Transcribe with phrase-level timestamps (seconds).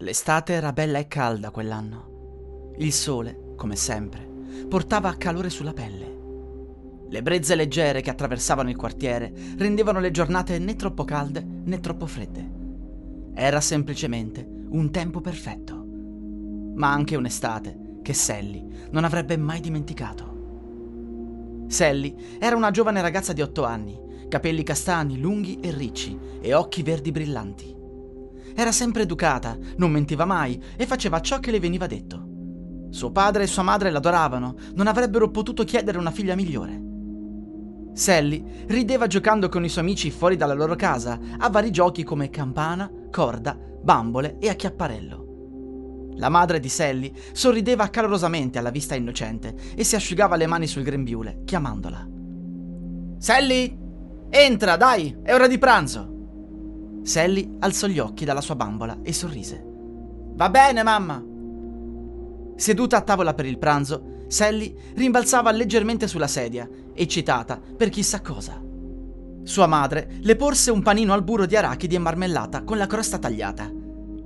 [0.00, 2.72] L'estate era bella e calda quell'anno.
[2.78, 4.26] Il sole, come sempre,
[4.68, 6.18] portava calore sulla pelle.
[7.08, 12.06] Le brezze leggere che attraversavano il quartiere rendevano le giornate né troppo calde né troppo
[12.06, 12.50] fredde.
[13.34, 15.80] Era semplicemente un tempo perfetto
[16.80, 20.38] ma anche un'estate che Sally non avrebbe mai dimenticato.
[21.68, 26.82] Sally era una giovane ragazza di otto anni, capelli castani, lunghi e ricci e occhi
[26.82, 27.79] verdi brillanti.
[28.54, 32.28] Era sempre educata, non mentiva mai e faceva ciò che le veniva detto.
[32.90, 36.88] Suo padre e sua madre l'adoravano, non avrebbero potuto chiedere una figlia migliore.
[37.92, 42.30] Sally rideva giocando con i suoi amici fuori dalla loro casa a vari giochi come
[42.30, 45.28] campana, corda, bambole e acchiapparello.
[46.16, 50.82] La madre di Sally sorrideva calorosamente alla vista innocente e si asciugava le mani sul
[50.82, 52.06] grembiule, chiamandola.
[53.18, 53.78] Sally!
[54.28, 55.16] Entra, dai!
[55.22, 56.09] È ora di pranzo!
[57.02, 59.62] Sally alzò gli occhi dalla sua bambola e sorrise.
[60.34, 61.24] Va bene, mamma!
[62.56, 68.62] Seduta a tavola per il pranzo, Sally rimbalzava leggermente sulla sedia, eccitata per chissà cosa.
[69.42, 73.18] Sua madre le porse un panino al burro di arachidi e marmellata con la crosta
[73.18, 73.80] tagliata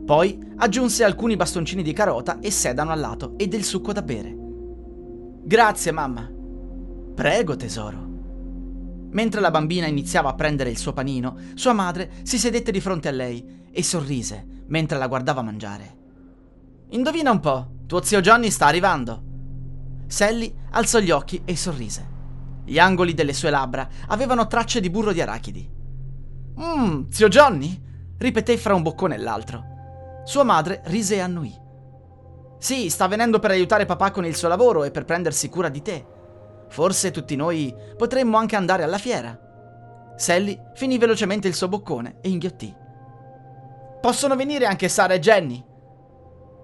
[0.05, 4.37] poi aggiunse alcuni bastoncini di carota e sedano al lato e del succo da bere.
[5.43, 6.31] Grazie, mamma.
[7.15, 8.14] Prego, tesoro.
[9.15, 13.09] Mentre la bambina iniziava a prendere il suo panino, sua madre si sedette di fronte
[13.09, 16.03] a lei e sorrise mentre la guardava mangiare.
[16.91, 19.23] Indovina un po', tuo zio Johnny sta arrivando.
[20.07, 22.13] Sally alzò gli occhi e sorrise.
[22.65, 25.71] Gli angoli delle sue labbra avevano tracce di burro di arachidi.
[26.57, 27.83] Mmm, zio Johnny?
[28.19, 29.65] ripeté fra un boccone e l'altro.
[30.25, 31.55] Sua madre rise e annui.
[32.59, 35.83] Sì, sta venendo per aiutare papà con il suo lavoro e per prendersi cura di
[35.83, 36.07] te.
[36.75, 39.39] Forse tutti noi potremmo anche andare alla fiera.
[40.17, 42.75] Sally finì velocemente il suo boccone e inghiottì.
[44.01, 45.65] Possono venire anche Sara e Jenny?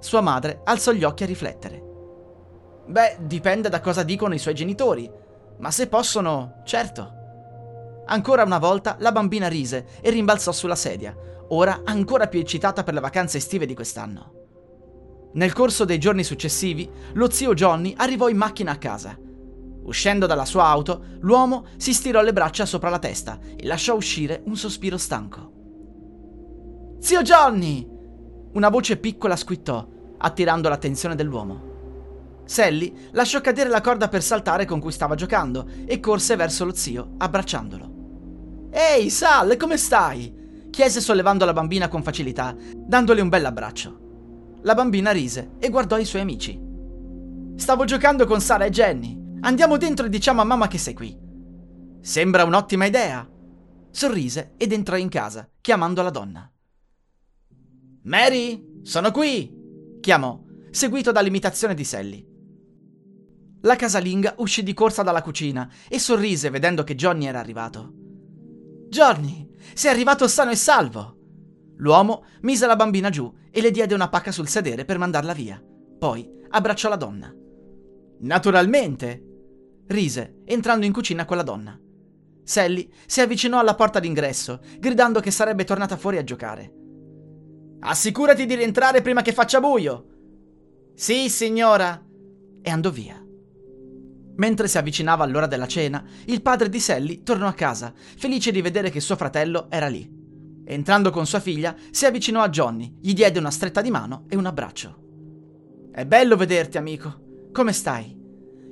[0.01, 1.85] Sua madre alzò gli occhi a riflettere.
[2.89, 5.09] Beh, dipende da cosa dicono i suoi genitori,
[5.59, 7.13] ma se possono, certo.
[8.07, 11.17] Ancora una volta la bambina rise e rimbalzò sulla sedia,
[11.51, 14.33] ora ancora più eccitata per le vacanze estive di quest'anno.
[15.35, 19.17] Nel corso dei giorni successivi, lo zio Johnny arrivò in macchina a casa.
[19.91, 24.41] Uscendo dalla sua auto, l'uomo si stirò le braccia sopra la testa e lasciò uscire
[24.45, 25.51] un sospiro stanco.
[27.01, 27.85] Zio Johnny!
[28.53, 29.85] Una voce piccola squittò,
[30.19, 32.43] attirando l'attenzione dell'uomo.
[32.45, 36.73] Sally lasciò cadere la corda per saltare con cui stava giocando e corse verso lo
[36.73, 38.69] zio, abbracciandolo.
[38.71, 40.69] Ehi, Sal, come stai?
[40.71, 43.99] chiese sollevando la bambina con facilità, dandole un bell'abbraccio.
[44.63, 46.57] La bambina rise e guardò i suoi amici.
[47.57, 49.20] Stavo giocando con Sara e Jenny.
[49.43, 51.17] Andiamo dentro e diciamo a mamma che sei qui.
[52.01, 53.29] Sembra un'ottima idea.
[53.91, 56.53] Sorrise ed entrò in casa, chiamando la donna.
[58.03, 59.59] Mary, sono qui!
[60.01, 62.27] chiamò, seguito dall'imitazione di Sally.
[63.63, 67.93] La casalinga uscì di corsa dalla cucina e sorrise vedendo che Johnny era arrivato.
[68.89, 71.17] Johnny, sei arrivato sano e salvo!
[71.77, 75.63] L'uomo mise la bambina giù e le diede una pacca sul sedere per mandarla via.
[75.99, 77.35] Poi abbracciò la donna.
[78.21, 79.30] Naturalmente!
[79.91, 81.79] Rise, entrando in cucina con la donna.
[82.43, 86.75] Sally si avvicinò alla porta d'ingresso, gridando che sarebbe tornata fuori a giocare.
[87.81, 90.07] Assicurati di rientrare prima che faccia buio!
[90.95, 92.03] Sì, signora!
[92.63, 93.25] E andò via.
[94.37, 98.63] Mentre si avvicinava all'ora della cena, il padre di Sally tornò a casa, felice di
[98.63, 100.19] vedere che suo fratello era lì.
[100.65, 104.37] Entrando con sua figlia, si avvicinò a Johnny, gli diede una stretta di mano e
[104.37, 105.89] un abbraccio.
[105.93, 107.49] È bello vederti, amico.
[107.53, 108.20] Come stai?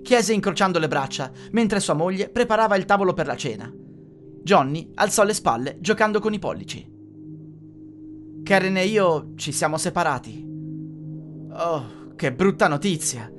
[0.09, 3.71] Chiese incrociando le braccia, mentre sua moglie preparava il tavolo per la cena.
[4.43, 6.91] Johnny alzò le spalle giocando con i pollici.
[8.43, 10.49] Karen e io ci siamo separati.
[11.51, 13.31] Oh, che brutta notizia.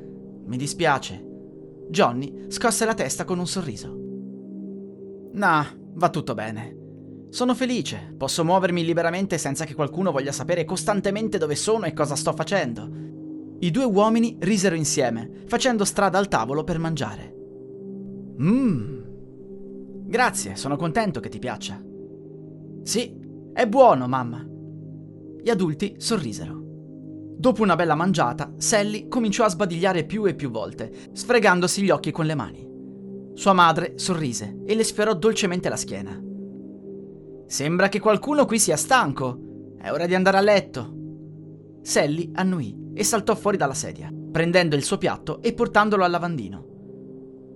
[0.46, 1.26] Mi dispiace.
[1.90, 3.98] Johnny scosse la testa con un sorriso.
[5.32, 6.78] Nah, va tutto bene.
[7.32, 12.16] Sono felice, posso muovermi liberamente senza che qualcuno voglia sapere costantemente dove sono e cosa
[12.16, 12.88] sto facendo.
[13.62, 17.36] I due uomini risero insieme, facendo strada al tavolo per mangiare.
[18.38, 18.98] Mmm.
[20.06, 21.84] Grazie, sono contento che ti piaccia.
[22.84, 23.20] Sì,
[23.54, 24.48] è buono, mamma.
[25.42, 26.58] Gli adulti sorrisero.
[27.38, 32.12] Dopo una bella mangiata, Sally cominciò a sbadigliare più e più volte, sfregandosi gli occhi
[32.12, 32.68] con le mani.
[33.34, 36.18] Sua madre sorrise e le sfiorò dolcemente la schiena.
[37.46, 39.76] Sembra che qualcuno qui sia stanco.
[39.78, 40.96] È ora di andare a letto.
[41.82, 46.66] Sally annuì e saltò fuori dalla sedia, prendendo il suo piatto e portandolo al lavandino.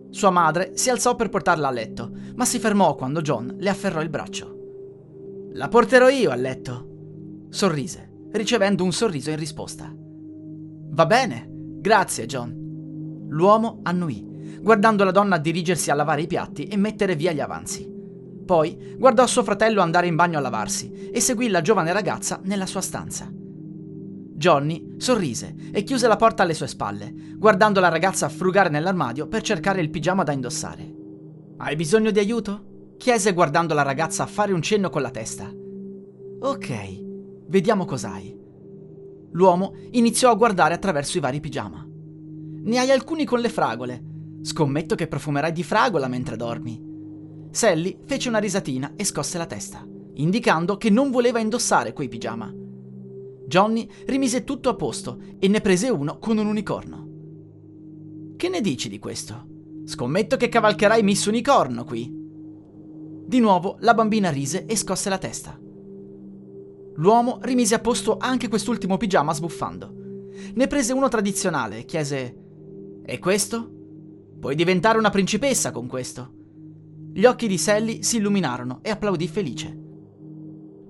[0.10, 4.02] Sua madre si alzò per portarla a letto, ma si fermò quando John le afferrò
[4.02, 5.50] il braccio.
[5.56, 7.48] La porterò io a letto.
[7.50, 9.94] Sorrise ricevendo un sorriso in risposta.
[9.94, 13.28] Va bene, grazie John.
[13.28, 17.86] L'uomo annuì, guardando la donna dirigersi a lavare i piatti e mettere via gli avanzi.
[18.46, 22.66] Poi guardò suo fratello andare in bagno a lavarsi e seguì la giovane ragazza nella
[22.66, 23.43] sua stanza.
[24.44, 29.42] Johnny sorrise e chiuse la porta alle sue spalle, guardando la ragazza frugare nell'armadio per
[29.42, 30.94] cercare il pigiama da indossare.
[31.60, 32.96] Hai bisogno di aiuto?
[32.98, 35.50] chiese guardando la ragazza fare un cenno con la testa.
[36.42, 37.02] Ok,
[37.48, 38.38] Vediamo cos'hai.
[39.32, 41.88] L'uomo iniziò a guardare attraverso i vari pigiama.
[41.88, 44.04] Ne hai alcuni con le fragole.
[44.42, 46.82] Scommetto che profumerai di fragola mentre dormi.
[47.52, 49.86] Sally fece una risatina e scosse la testa,
[50.16, 52.63] indicando che non voleva indossare quei pigiama.
[53.54, 57.08] Johnny rimise tutto a posto e ne prese uno con un unicorno.
[58.36, 59.46] Che ne dici di questo?
[59.86, 62.12] Scommetto che cavalcherai Miss Unicorno qui.
[62.12, 65.56] Di nuovo la bambina rise e scosse la testa.
[66.96, 69.94] L'uomo rimise a posto anche quest'ultimo pigiama sbuffando.
[70.56, 72.36] Ne prese uno tradizionale e chiese:
[73.06, 73.70] E questo?
[74.40, 76.34] Puoi diventare una principessa con questo.
[77.14, 79.83] Gli occhi di Sally si illuminarono e applaudì felice.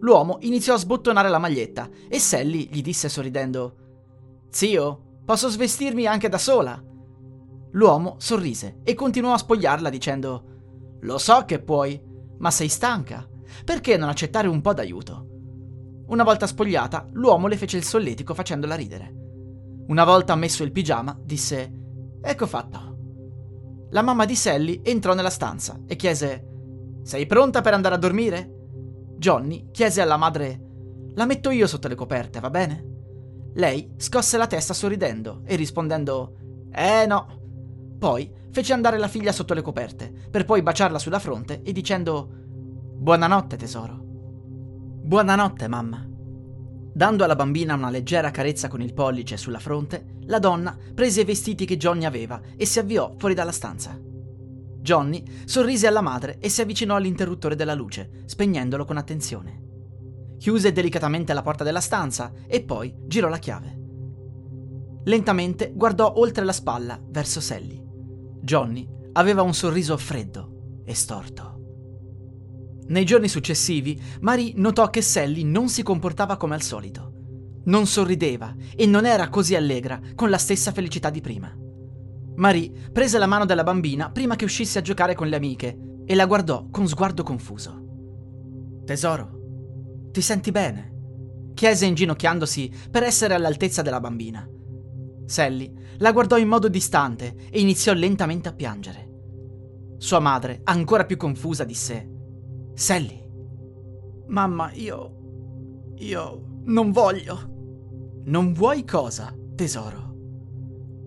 [0.04, 3.76] L'uomo iniziò a sbottonare la maglietta e Sally gli disse sorridendo:
[4.50, 6.82] Zio, posso svestirmi anche da sola?
[7.72, 10.44] L'uomo sorrise e continuò a spogliarla dicendo:
[11.00, 12.02] Lo so che puoi,
[12.40, 13.28] ma sei stanca.
[13.64, 15.28] Perché non accettare un po' d'aiuto?
[16.08, 19.14] Una volta spogliata, l'uomo le fece il solletico facendola ridere.
[19.88, 21.72] Una volta messo il pigiama, disse:
[22.22, 22.92] Ecco fatto.
[23.92, 26.48] La mamma di Sally entrò nella stanza e chiese:
[27.04, 28.63] Sei pronta per andare a dormire?
[29.24, 30.60] Johnny chiese alla madre:
[31.14, 33.52] La metto io sotto le coperte, va bene?
[33.54, 36.36] Lei scosse la testa sorridendo e rispondendo:
[36.70, 37.40] Eh no.
[37.98, 42.28] Poi fece andare la figlia sotto le coperte, per poi baciarla sulla fronte e dicendo:
[42.34, 43.98] Buonanotte, tesoro.
[43.98, 46.06] Buonanotte, mamma.
[46.94, 51.26] Dando alla bambina una leggera carezza con il pollice sulla fronte, la donna prese i
[51.26, 53.98] vestiti che Johnny aveva e si avviò fuori dalla stanza.
[54.84, 59.62] Johnny sorrise alla madre e si avvicinò all'interruttore della luce, spegnendolo con attenzione.
[60.38, 63.80] Chiuse delicatamente la porta della stanza e poi girò la chiave.
[65.06, 67.82] Lentamente guardò oltre la spalla verso Sally.
[68.42, 71.52] Johnny aveva un sorriso freddo e storto.
[72.88, 77.12] Nei giorni successivi, Marie notò che Sally non si comportava come al solito.
[77.66, 81.63] Non sorrideva e non era così allegra con la stessa felicità di prima.
[82.36, 86.16] Marie prese la mano della bambina prima che uscisse a giocare con le amiche e
[86.16, 88.82] la guardò con sguardo confuso.
[88.86, 90.92] Tesoro, ti senti bene?
[91.54, 94.48] chiese inginocchiandosi per essere all'altezza della bambina.
[95.26, 99.12] Sally la guardò in modo distante e iniziò lentamente a piangere.
[99.98, 102.10] Sua madre, ancora più confusa, disse
[102.74, 103.22] Sally.
[104.28, 105.92] Mamma, io...
[105.98, 106.52] Io...
[106.66, 108.22] Non voglio.
[108.26, 110.16] Non vuoi cosa, tesoro?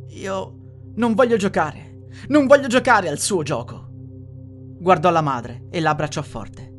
[0.09, 0.65] Io...
[0.97, 2.07] Non voglio giocare.
[2.29, 3.89] Non voglio giocare al suo gioco.
[4.79, 6.73] Guardò la madre e la abbracciò forte.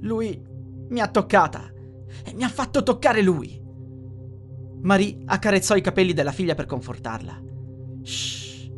[0.00, 0.42] Lui
[0.88, 1.70] mi ha toccata
[2.24, 3.60] e mi ha fatto toccare lui.
[4.80, 7.42] Marie accarezzò i capelli della figlia per confortarla.
[8.02, 8.70] Shh,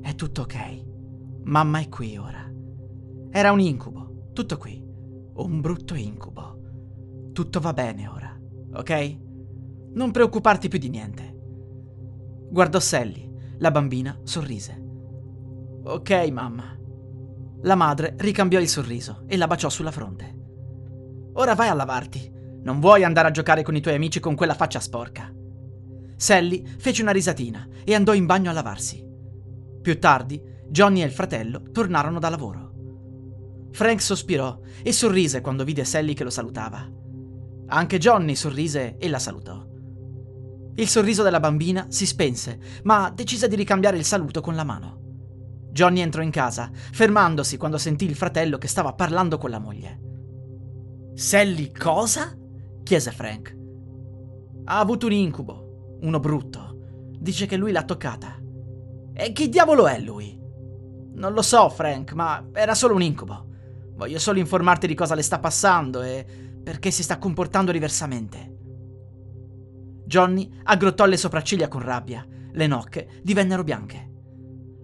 [0.00, 0.84] è tutto ok.
[1.44, 2.48] Mamma è qui ora.
[3.30, 4.80] Era un incubo, tutto qui.
[5.34, 6.60] Un brutto incubo.
[7.32, 8.38] Tutto va bene ora,
[8.74, 9.18] ok?
[9.94, 11.38] Non preoccuparti più di niente.
[12.50, 13.30] Guardò Sally.
[13.62, 14.76] La bambina sorrise.
[15.84, 16.76] Ok, mamma.
[17.60, 21.30] La madre ricambiò il sorriso e la baciò sulla fronte.
[21.34, 22.28] Ora vai a lavarti.
[22.64, 25.32] Non vuoi andare a giocare con i tuoi amici con quella faccia sporca.
[26.16, 29.06] Sally fece una risatina e andò in bagno a lavarsi.
[29.80, 32.72] Più tardi, Johnny e il fratello tornarono da lavoro.
[33.70, 36.84] Frank sospirò e sorrise quando vide Sally che lo salutava.
[37.68, 39.70] Anche Johnny sorrise e la salutò.
[40.74, 45.00] Il sorriso della bambina si spense, ma decise di ricambiare il saluto con la mano.
[45.70, 50.00] Johnny entrò in casa, fermandosi quando sentì il fratello che stava parlando con la moglie.
[51.14, 52.36] Sally cosa?
[52.82, 53.56] chiese Frank.
[54.64, 56.78] Ha avuto un incubo, uno brutto.
[57.18, 58.38] Dice che lui l'ha toccata.
[59.14, 60.38] E chi diavolo è lui?
[61.14, 63.46] Non lo so, Frank, ma era solo un incubo.
[63.94, 66.24] Voglio solo informarti di cosa le sta passando e
[66.62, 68.51] perché si sta comportando diversamente.
[70.12, 74.10] Johnny aggrottò le sopracciglia con rabbia, le nocche divennero bianche.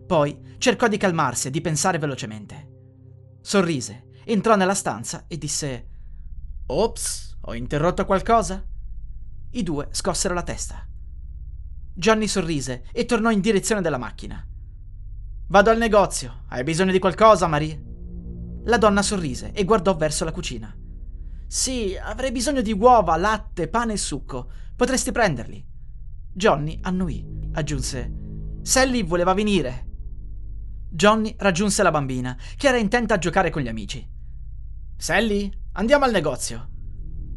[0.06, 3.36] Poi cercò di calmarsi e di pensare velocemente.
[3.42, 5.88] Sorrise, entrò nella stanza e disse
[6.64, 8.64] Ops, ho interrotto qualcosa?
[9.50, 10.88] I due scossero la testa.
[11.92, 14.42] Johnny sorrise e tornò in direzione della macchina.
[15.48, 16.44] Vado al negozio.
[16.48, 17.82] Hai bisogno di qualcosa, Marie?
[18.64, 20.74] La donna sorrise e guardò verso la cucina.
[21.50, 24.50] Sì, avrei bisogno di uova, latte, pane e succo.
[24.76, 25.66] Potresti prenderli.
[26.30, 27.26] Johnny annuì.
[27.52, 28.12] Aggiunse:
[28.60, 29.86] Sally voleva venire.
[30.90, 34.06] Johnny raggiunse la bambina, che era intenta a giocare con gli amici.
[34.94, 36.68] Sally, andiamo al negozio.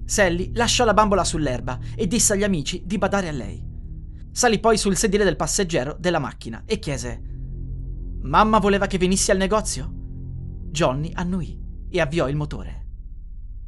[0.04, 3.66] Sally lasciò la bambola sull'erba e disse agli amici di badare a lei.
[4.30, 7.22] Salì poi sul sedile del passeggero della macchina e chiese:
[8.24, 9.90] Mamma voleva che venissi al negozio?
[10.70, 11.58] Johnny annuì
[11.90, 12.81] e avviò il motore.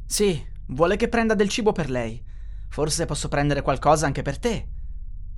[0.05, 2.24] Sì, vuole che prenda del cibo per lei.
[2.69, 4.69] Forse posso prendere qualcosa anche per te.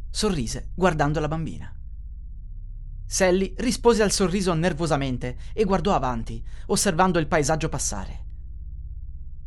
[0.10, 1.74] Sorrise guardando la bambina.
[3.08, 8.24] Sally rispose al sorriso nervosamente e guardò avanti, osservando il paesaggio passare.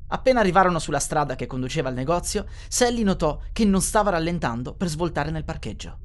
[0.08, 4.88] Appena arrivarono sulla strada che conduceva al negozio, Sally notò che non stava rallentando per
[4.88, 5.98] svoltare nel parcheggio.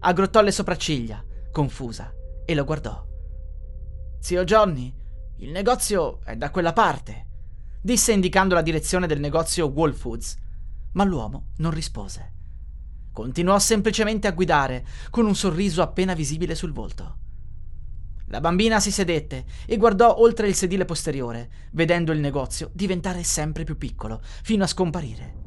[0.00, 2.12] Aggrottò le sopracciglia, confusa,
[2.44, 3.04] e lo guardò.
[4.20, 4.94] Zio Johnny,
[5.38, 7.26] il negozio è da quella parte,
[7.84, 10.38] disse indicando la direzione del negozio Wall Foods,
[10.92, 12.32] ma l'uomo non rispose.
[13.12, 17.18] Continuò semplicemente a guidare, con un sorriso appena visibile sul volto.
[18.28, 23.64] La bambina si sedette e guardò oltre il sedile posteriore, vedendo il negozio diventare sempre
[23.64, 25.42] più piccolo, fino a scomparire.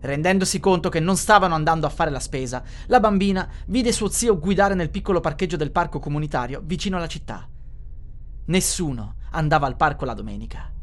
[0.00, 4.38] Rendendosi conto che non stavano andando a fare la spesa, la bambina vide suo zio
[4.38, 7.48] guidare nel piccolo parcheggio del parco comunitario vicino alla città.
[8.44, 10.74] Nessuno andava al parco la domenica.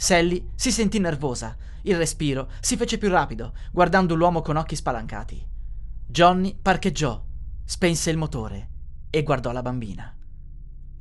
[0.00, 5.46] Sally si sentì nervosa, il respiro si fece più rapido, guardando l'uomo con occhi spalancati.
[6.06, 7.22] Johnny parcheggiò,
[7.66, 8.70] spense il motore
[9.10, 10.16] e guardò la bambina.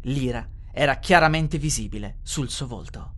[0.01, 3.13] L'ira era chiaramente visibile sul suo volto.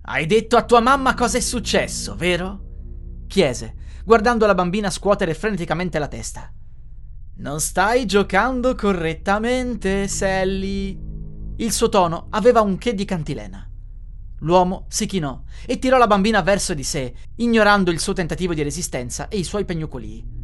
[0.00, 3.26] Hai detto a tua mamma cosa è successo, vero?
[3.28, 6.52] chiese, guardando la bambina scuotere freneticamente la testa.
[7.36, 10.98] Non stai giocando correttamente, Sally.
[11.58, 13.69] Il suo tono aveva un che di cantilena.
[14.40, 18.62] L'uomo si chinò e tirò la bambina verso di sé, ignorando il suo tentativo di
[18.62, 20.38] resistenza e i suoi pegnucolii.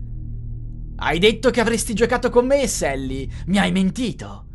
[0.96, 3.30] Hai detto che avresti giocato con me, Sally.
[3.46, 4.46] Mi hai mentito.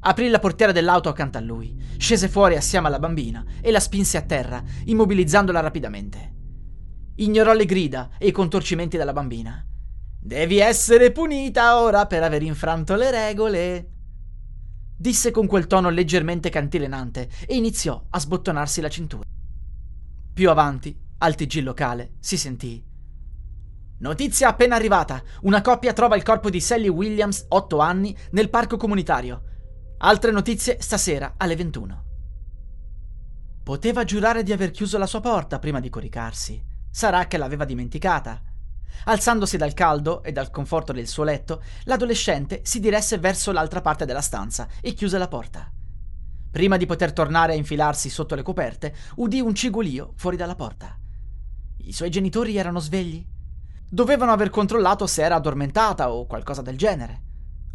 [0.00, 4.16] Aprì la portiera dell'auto accanto a lui, scese fuori assieme alla bambina e la spinse
[4.16, 6.34] a terra, immobilizzandola rapidamente.
[7.16, 9.64] Ignorò le grida e i contorcimenti della bambina.
[10.20, 13.88] Devi essere punita ora per aver infranto le regole.
[15.00, 19.22] Disse con quel tono leggermente cantilenante e iniziò a sbottonarsi la cintura.
[20.34, 22.84] Più avanti, al TG locale, si sentì
[24.00, 25.22] Notizia appena arrivata.
[25.42, 29.42] Una coppia trova il corpo di Sally Williams, 8 anni, nel parco comunitario.
[29.98, 32.04] Altre notizie stasera alle 21.
[33.64, 36.62] Poteva giurare di aver chiuso la sua porta prima di coricarsi.
[36.90, 38.40] Sarà che l'aveva dimenticata.
[39.04, 44.04] Alzandosi dal caldo e dal conforto del suo letto, l'adolescente si diresse verso l'altra parte
[44.04, 45.70] della stanza e chiuse la porta.
[46.50, 50.98] Prima di poter tornare a infilarsi sotto le coperte, udì un cigolio fuori dalla porta.
[51.76, 53.24] I suoi genitori erano svegli?
[53.90, 57.22] Dovevano aver controllato se era addormentata o qualcosa del genere.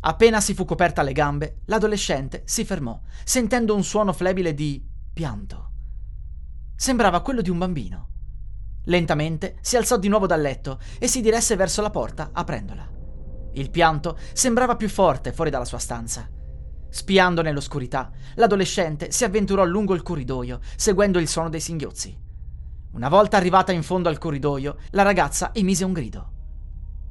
[0.02, 5.72] Appena si fu coperta le gambe, l'adolescente si fermò, sentendo un suono flebile di pianto.
[6.76, 8.13] Sembrava quello di un bambino.
[8.86, 12.90] Lentamente si alzò di nuovo dal letto e si diresse verso la porta, aprendola.
[13.54, 16.28] Il pianto sembrava più forte fuori dalla sua stanza.
[16.90, 22.20] Spiando nell'oscurità, l'adolescente si avventurò lungo il corridoio, seguendo il suono dei singhiozzi.
[22.92, 26.32] Una volta arrivata in fondo al corridoio, la ragazza emise un grido.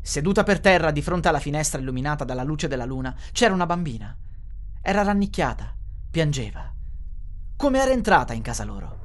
[0.01, 4.17] Seduta per terra di fronte alla finestra illuminata dalla luce della luna c'era una bambina.
[4.81, 5.75] Era rannicchiata,
[6.11, 6.73] piangeva.
[7.57, 9.02] Come era entrata in casa loro?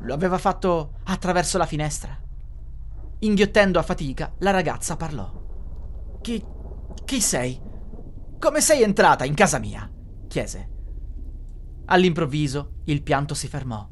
[0.00, 2.16] Lo aveva fatto attraverso la finestra.
[3.20, 5.32] Inghiottendo a fatica, la ragazza parlò.
[6.20, 6.44] Chi.
[7.04, 7.60] chi sei?
[8.38, 9.90] Come sei entrata in casa mia?
[10.28, 10.70] chiese.
[11.86, 13.88] All'improvviso il pianto si fermò.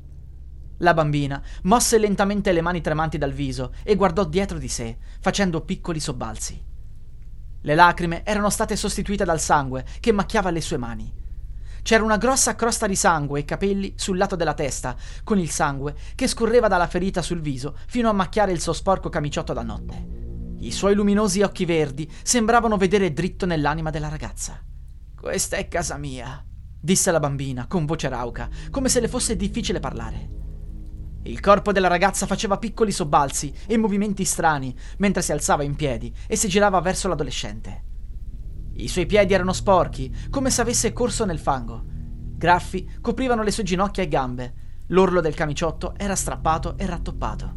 [0.78, 5.62] La bambina mosse lentamente le mani tremanti dal viso e guardò dietro di sé, facendo
[5.62, 6.62] piccoli sobbalzi.
[7.62, 11.12] Le lacrime erano state sostituite dal sangue che macchiava le sue mani.
[11.84, 15.94] C'era una grossa crosta di sangue e capelli sul lato della testa, con il sangue
[16.14, 20.06] che scorreva dalla ferita sul viso fino a macchiare il suo sporco camiciotto da notte.
[20.60, 24.58] I suoi luminosi occhi verdi sembravano vedere dritto nell'anima della ragazza.
[25.14, 26.42] Questa è casa mia,
[26.80, 30.30] disse la bambina con voce rauca, come se le fosse difficile parlare.
[31.24, 36.10] Il corpo della ragazza faceva piccoli sobbalzi e movimenti strani mentre si alzava in piedi
[36.26, 37.92] e si girava verso l'adolescente.
[38.76, 41.84] I suoi piedi erano sporchi, come se avesse corso nel fango.
[41.86, 44.54] Graffi coprivano le sue ginocchia e gambe.
[44.88, 47.56] L'orlo del camiciotto era strappato e rattoppato.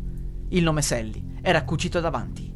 [0.49, 2.53] Il nome Sally era cucito davanti.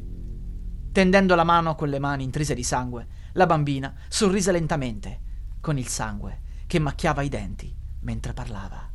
[0.92, 5.20] Tendendo la mano con le mani intrise di sangue, la bambina sorrise lentamente,
[5.60, 8.90] con il sangue che macchiava i denti mentre parlava.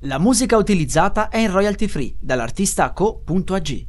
[0.00, 3.86] La musica utilizzata è in royalty free dall'artista co.ag.